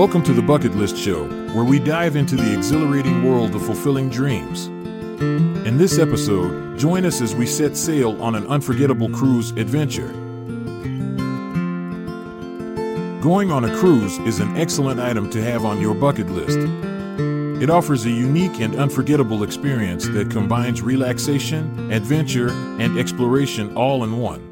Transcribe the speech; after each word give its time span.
Welcome 0.00 0.22
to 0.22 0.32
the 0.32 0.42
Bucket 0.42 0.74
List 0.76 0.96
Show, 0.96 1.26
where 1.52 1.64
we 1.64 1.78
dive 1.78 2.16
into 2.16 2.36
the 2.36 2.56
exhilarating 2.56 3.24
world 3.24 3.54
of 3.54 3.64
fulfilling 3.66 4.08
dreams. 4.08 4.66
In 4.66 5.78
this 5.78 5.98
episode, 5.98 6.78
join 6.78 7.04
us 7.04 7.20
as 7.20 7.34
we 7.34 7.46
set 7.46 7.76
sail 7.76 8.22
on 8.22 8.34
an 8.34 8.46
unforgettable 8.46 9.10
cruise 9.10 9.50
adventure. 9.52 10.08
Going 13.20 13.50
on 13.50 13.64
a 13.64 13.76
cruise 13.76 14.18
is 14.18 14.40
an 14.40 14.56
excellent 14.56 15.00
item 15.00 15.28
to 15.30 15.42
have 15.42 15.64
on 15.64 15.80
your 15.80 15.94
bucket 15.94 16.30
list. 16.30 16.58
It 17.62 17.68
offers 17.68 18.04
a 18.04 18.10
unique 18.10 18.60
and 18.60 18.76
unforgettable 18.76 19.42
experience 19.42 20.06
that 20.08 20.30
combines 20.30 20.82
relaxation, 20.82 21.90
adventure, 21.92 22.50
and 22.50 22.98
exploration 22.98 23.74
all 23.76 24.04
in 24.04 24.18
one. 24.18 24.49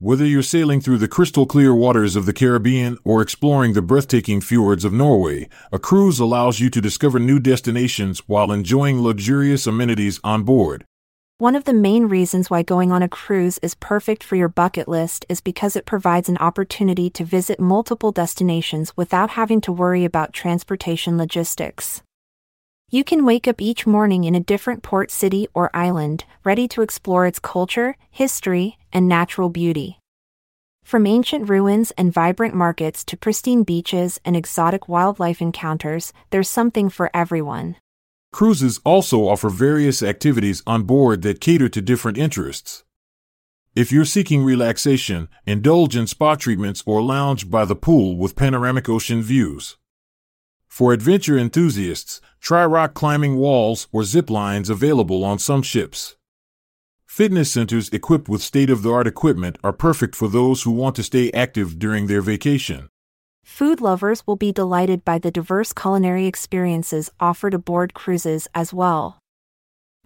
Whether 0.00 0.24
you're 0.24 0.44
sailing 0.44 0.80
through 0.80 0.98
the 0.98 1.08
crystal 1.08 1.44
clear 1.44 1.74
waters 1.74 2.14
of 2.14 2.24
the 2.24 2.32
Caribbean 2.32 2.98
or 3.02 3.20
exploring 3.20 3.72
the 3.72 3.82
breathtaking 3.82 4.40
fjords 4.40 4.84
of 4.84 4.92
Norway, 4.92 5.48
a 5.72 5.80
cruise 5.80 6.20
allows 6.20 6.60
you 6.60 6.70
to 6.70 6.80
discover 6.80 7.18
new 7.18 7.40
destinations 7.40 8.20
while 8.28 8.52
enjoying 8.52 9.02
luxurious 9.02 9.66
amenities 9.66 10.20
on 10.22 10.44
board. 10.44 10.84
One 11.38 11.56
of 11.56 11.64
the 11.64 11.72
main 11.72 12.04
reasons 12.04 12.48
why 12.48 12.62
going 12.62 12.92
on 12.92 13.02
a 13.02 13.08
cruise 13.08 13.58
is 13.60 13.74
perfect 13.74 14.22
for 14.22 14.36
your 14.36 14.48
bucket 14.48 14.86
list 14.86 15.26
is 15.28 15.40
because 15.40 15.74
it 15.74 15.84
provides 15.84 16.28
an 16.28 16.38
opportunity 16.38 17.10
to 17.10 17.24
visit 17.24 17.58
multiple 17.58 18.12
destinations 18.12 18.96
without 18.96 19.30
having 19.30 19.60
to 19.62 19.72
worry 19.72 20.04
about 20.04 20.32
transportation 20.32 21.18
logistics. 21.18 22.02
You 22.90 23.04
can 23.04 23.26
wake 23.26 23.46
up 23.46 23.60
each 23.60 23.86
morning 23.86 24.24
in 24.24 24.34
a 24.34 24.40
different 24.40 24.82
port 24.82 25.10
city 25.10 25.46
or 25.52 25.70
island, 25.76 26.24
ready 26.42 26.66
to 26.68 26.80
explore 26.80 27.26
its 27.26 27.38
culture, 27.38 27.96
history, 28.10 28.78
and 28.90 29.06
natural 29.06 29.50
beauty. 29.50 29.98
From 30.84 31.06
ancient 31.06 31.50
ruins 31.50 31.90
and 31.98 32.10
vibrant 32.10 32.54
markets 32.54 33.04
to 33.04 33.16
pristine 33.18 33.62
beaches 33.62 34.18
and 34.24 34.34
exotic 34.34 34.88
wildlife 34.88 35.42
encounters, 35.42 36.14
there's 36.30 36.48
something 36.48 36.88
for 36.88 37.10
everyone. 37.12 37.76
Cruises 38.32 38.80
also 38.86 39.28
offer 39.28 39.50
various 39.50 40.02
activities 40.02 40.62
on 40.66 40.84
board 40.84 41.20
that 41.22 41.42
cater 41.42 41.68
to 41.68 41.82
different 41.82 42.16
interests. 42.16 42.84
If 43.74 43.92
you're 43.92 44.06
seeking 44.06 44.42
relaxation, 44.42 45.28
indulge 45.44 45.94
in 45.94 46.06
spa 46.06 46.36
treatments 46.36 46.82
or 46.86 47.02
lounge 47.02 47.50
by 47.50 47.66
the 47.66 47.76
pool 47.76 48.16
with 48.16 48.34
panoramic 48.34 48.88
ocean 48.88 49.20
views. 49.20 49.76
For 50.68 50.92
adventure 50.92 51.36
enthusiasts, 51.36 52.20
try 52.40 52.64
rock 52.64 52.94
climbing 52.94 53.36
walls 53.36 53.88
or 53.90 54.04
zip 54.04 54.30
lines 54.30 54.70
available 54.70 55.24
on 55.24 55.38
some 55.38 55.62
ships. 55.62 56.16
Fitness 57.04 57.50
centers 57.50 57.88
equipped 57.88 58.28
with 58.28 58.42
state 58.42 58.70
of 58.70 58.82
the 58.82 58.92
art 58.92 59.06
equipment 59.08 59.58
are 59.64 59.72
perfect 59.72 60.14
for 60.14 60.28
those 60.28 60.62
who 60.62 60.70
want 60.70 60.94
to 60.96 61.02
stay 61.02 61.32
active 61.32 61.78
during 61.78 62.06
their 62.06 62.22
vacation. 62.22 62.88
Food 63.42 63.80
lovers 63.80 64.24
will 64.26 64.36
be 64.36 64.52
delighted 64.52 65.04
by 65.04 65.18
the 65.18 65.30
diverse 65.30 65.72
culinary 65.72 66.26
experiences 66.26 67.10
offered 67.18 67.54
aboard 67.54 67.94
cruises 67.94 68.46
as 68.54 68.72
well. 68.72 69.18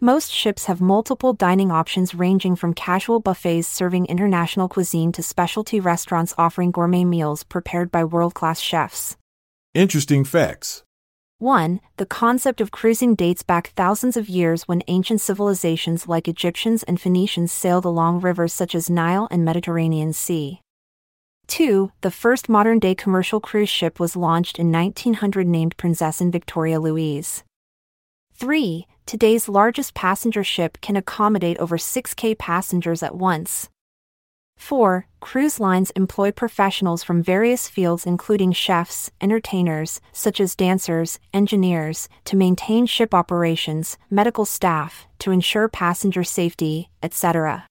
Most 0.01 0.33
ships 0.33 0.67
have 0.67 0.81
multiple 0.81 1.33
dining 1.33 1.71
options 1.71 2.15
ranging 2.15 2.57
from 2.57 2.73
casual 2.73 3.21
buffets 3.21 3.69
serving 3.69 4.07
international 4.07 4.69
cuisine 4.69 5.13
to 5.13 5.23
specialty 5.23 5.81
restaurants 5.81 6.35
offering 6.39 6.71
gourmet 6.71 7.05
meals 7.05 7.45
prepared 7.45 7.91
by 7.91 8.05
world 8.05 8.33
class 8.33 8.59
chefs. 8.59 9.17
Interesting 9.75 10.23
facts. 10.23 10.83
1. 11.39 11.81
The 11.97 12.05
concept 12.05 12.61
of 12.61 12.71
cruising 12.71 13.15
dates 13.15 13.43
back 13.43 13.69
thousands 13.69 14.19
of 14.19 14.29
years 14.29 14.69
when 14.69 14.83
ancient 14.87 15.23
civilizations 15.23 16.07
like 16.07 16.29
Egyptians 16.29 16.83
and 16.83 17.01
Phoenicians 17.01 17.51
sailed 17.51 17.87
along 17.87 18.21
rivers 18.21 18.53
such 18.53 18.75
as 18.75 18.91
Nile 18.91 19.29
and 19.31 19.47
Mediterranean 19.47 20.13
Sea. 20.13 20.61
2. 21.47 21.91
The 22.03 22.11
first 22.11 22.51
modern 22.51 22.81
day 22.81 22.95
commercial 22.95 23.41
cruise 23.41 23.71
ship 23.71 23.99
was 23.99 24.15
launched 24.15 24.59
in 24.59 24.71
1900 24.71 25.47
named 25.47 25.79
Prinzessin 25.79 26.31
Victoria 26.31 26.79
Louise. 26.79 27.43
3. 28.35 28.87
Today's 29.07 29.49
largest 29.49 29.95
passenger 29.95 30.45
ship 30.45 30.77
can 30.83 30.97
accommodate 30.97 31.57
over 31.57 31.79
6K 31.79 32.37
passengers 32.37 33.03
at 33.03 33.15
once. 33.15 33.71
4. 34.63 35.09
Cruise 35.21 35.59
lines 35.59 35.91
employ 35.97 36.31
professionals 36.31 37.03
from 37.03 37.21
various 37.21 37.69
fields, 37.69 38.07
including 38.07 38.53
chefs, 38.53 39.11
entertainers, 39.21 40.01
such 40.13 40.41
as 40.41 40.55
dancers, 40.55 41.19
engineers, 41.35 42.09
to 42.25 42.37
maintain 42.37 42.87
ship 42.87 43.13
operations, 43.13 43.99
medical 44.09 44.45
staff, 44.45 45.09
to 45.19 45.33
ensure 45.33 45.69
passenger 45.69 46.23
safety, 46.23 46.91
etc. 47.03 47.67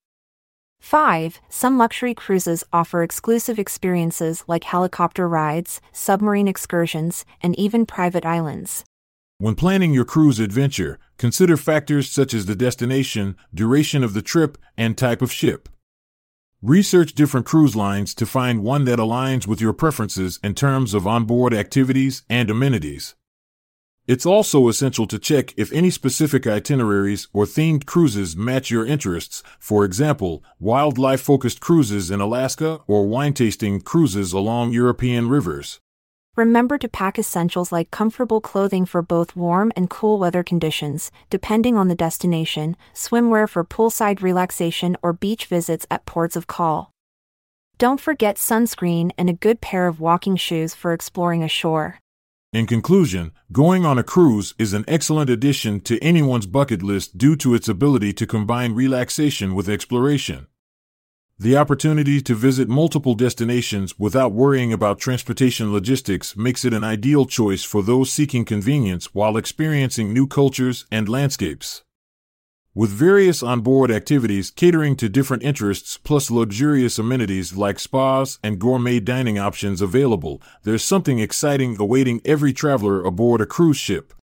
5. 0.82 1.40
Some 1.48 1.78
luxury 1.78 2.14
cruises 2.14 2.64
offer 2.74 3.04
exclusive 3.04 3.58
experiences 3.58 4.44
like 4.48 4.66
helicopter 4.66 5.30
rides, 5.30 5.80
submarine 5.94 6.50
excursions, 6.50 7.24
and 7.42 7.58
even 7.58 7.86
private 7.86 8.26
islands. 8.26 8.84
When 9.38 9.56
planning 9.56 9.94
your 9.94 10.06
cruise 10.06 10.40
adventure, 10.42 11.00
consider 11.18 11.56
factors 11.56 12.12
such 12.12 12.34
as 12.34 12.48
the 12.48 12.56
destination, 12.56 13.38
duration 13.54 14.04
of 14.04 14.14
the 14.14 14.22
trip, 14.22 14.58
and 14.78 14.98
type 14.98 15.22
of 15.22 15.32
ship. 15.32 15.70
Research 16.64 17.14
different 17.14 17.48
cruise 17.48 17.76
lines 17.76 18.14
to 18.14 18.24
find 18.24 18.62
one 18.62 18.86
that 18.86 19.00
aligns 19.00 19.48
with 19.48 19.60
your 19.60 19.74
preferences 19.74 20.40
in 20.44 20.54
terms 20.54 20.94
of 20.94 21.08
onboard 21.08 21.56
activities 21.56 22.22
and 22.30 22.52
amenities. 22.52 23.16
It's 24.06 24.28
also 24.28 24.68
essential 24.68 25.08
to 25.08 25.18
check 25.18 25.56
if 25.58 25.74
any 25.74 25.90
specific 25.90 26.46
itineraries 26.46 27.28
or 27.34 27.46
themed 27.46 27.88
cruises 27.88 28.38
match 28.38 28.70
your 28.70 28.86
interests, 28.86 29.42
for 29.60 29.84
example, 29.84 30.44
wildlife 30.60 31.22
focused 31.22 31.62
cruises 31.62 32.12
in 32.12 32.22
Alaska 32.22 32.82
or 32.86 33.08
wine 33.08 33.34
tasting 33.34 33.82
cruises 33.82 34.32
along 34.32 34.72
European 34.72 35.30
rivers. 35.30 35.80
Remember 36.38 36.78
to 36.78 36.88
pack 36.88 37.20
essentials 37.20 37.74
like 37.74 37.92
comfortable 37.92 38.40
clothing 38.40 38.86
for 38.86 39.02
both 39.02 39.36
warm 39.36 39.74
and 39.76 39.90
cool 39.90 40.18
weather 40.18 40.44
conditions, 40.44 41.12
depending 41.30 41.76
on 41.76 41.90
the 41.90 41.96
destination, 41.96 42.78
swimwear 42.94 43.50
for 43.50 43.66
poolside 43.66 44.22
relaxation 44.22 44.96
or 45.04 45.12
beach 45.12 45.46
visits 45.46 45.86
at 45.92 46.06
ports 46.06 46.38
of 46.38 46.48
call. 46.48 46.90
Don't 47.78 48.00
forget 48.00 48.38
sunscreen 48.38 49.12
and 49.18 49.30
a 49.30 49.34
good 49.34 49.60
pair 49.60 49.88
of 49.88 50.00
walking 50.00 50.38
shoes 50.38 50.74
for 50.74 50.94
exploring 50.94 51.44
ashore. 51.44 52.00
In 52.54 52.66
conclusion, 52.66 53.34
going 53.52 53.86
on 53.86 53.98
a 53.98 54.04
cruise 54.04 54.54
is 54.58 54.72
an 54.72 54.86
excellent 54.88 55.30
addition 55.30 55.82
to 55.82 56.02
anyone's 56.02 56.46
bucket 56.46 56.82
list 56.82 57.18
due 57.18 57.36
to 57.38 57.54
its 57.56 57.68
ability 57.68 58.14
to 58.14 58.26
combine 58.26 58.74
relaxation 58.74 59.54
with 59.54 59.68
exploration. 59.68 60.48
The 61.42 61.58
opportunity 61.58 62.22
to 62.22 62.36
visit 62.36 62.70
multiple 62.70 63.16
destinations 63.16 63.98
without 63.98 64.32
worrying 64.32 64.72
about 64.72 65.00
transportation 65.00 65.74
logistics 65.74 66.38
makes 66.38 66.64
it 66.64 66.72
an 66.72 66.84
ideal 66.84 67.26
choice 67.26 67.64
for 67.64 67.82
those 67.82 68.12
seeking 68.12 68.46
convenience 68.46 69.16
while 69.16 69.36
experiencing 69.38 70.14
new 70.14 70.28
cultures 70.28 70.86
and 70.92 71.10
landscapes. 71.10 71.82
With 72.76 72.92
various 72.92 73.42
onboard 73.42 73.90
activities 73.90 74.52
catering 74.52 74.96
to 74.98 75.10
different 75.10 75.42
interests 75.42 75.98
plus 75.98 76.30
luxurious 76.30 77.00
amenities 77.00 77.58
like 77.58 77.80
spas 77.80 78.38
and 78.44 78.60
gourmet 78.60 79.00
dining 79.00 79.40
options 79.40 79.82
available, 79.82 80.44
there's 80.62 80.84
something 80.84 81.18
exciting 81.18 81.76
awaiting 81.80 82.22
every 82.24 82.54
traveler 82.54 83.04
aboard 83.04 83.42
a 83.42 83.48
cruise 83.48 83.78
ship. 83.78 84.14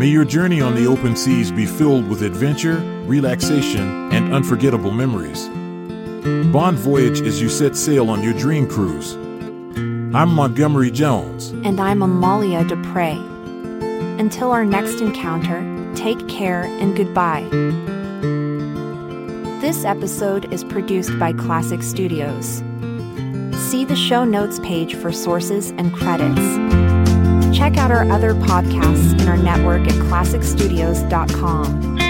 May 0.00 0.06
your 0.06 0.24
journey 0.24 0.60
on 0.60 0.76
the 0.76 0.86
open 0.86 1.16
seas 1.16 1.50
be 1.50 1.66
filled 1.66 2.08
with 2.08 2.22
adventure, 2.22 2.76
relaxation, 3.06 4.09
unforgettable 4.32 4.90
memories. 4.90 5.48
Bond 6.52 6.78
voyage 6.78 7.20
as 7.22 7.40
you 7.40 7.48
set 7.48 7.76
sail 7.76 8.10
on 8.10 8.22
your 8.22 8.34
dream 8.34 8.68
cruise. 8.68 9.14
I'm 10.12 10.30
Montgomery 10.30 10.90
Jones. 10.90 11.50
And 11.64 11.80
I'm 11.80 12.02
Amalia 12.02 12.64
Dupre. 12.64 13.16
Until 14.18 14.50
our 14.50 14.64
next 14.64 15.00
encounter, 15.00 15.64
take 15.94 16.28
care 16.28 16.64
and 16.64 16.96
goodbye. 16.96 17.48
This 19.60 19.84
episode 19.84 20.52
is 20.52 20.64
produced 20.64 21.16
by 21.18 21.32
Klassic 21.32 21.82
Studios. 21.82 22.62
See 23.70 23.84
the 23.84 23.94
show 23.94 24.24
notes 24.24 24.58
page 24.60 24.96
for 24.96 25.12
sources 25.12 25.70
and 25.70 25.94
credits. 25.94 26.40
Check 27.56 27.76
out 27.76 27.90
our 27.90 28.10
other 28.10 28.34
podcasts 28.34 29.20
in 29.20 29.28
our 29.28 29.36
network 29.36 29.82
at 29.82 29.94
klassicstudios.com. 29.94 32.09